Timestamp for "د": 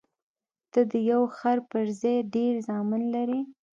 0.91-0.93